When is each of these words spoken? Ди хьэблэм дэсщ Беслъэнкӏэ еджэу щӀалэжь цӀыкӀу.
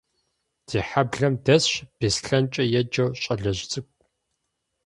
Ди 0.67 0.79
хьэблэм 0.87 1.33
дэсщ 1.45 1.71
Беслъэнкӏэ 1.97 2.63
еджэу 2.79 3.09
щӀалэжь 3.21 3.63
цӀыкӀу. 3.71 4.03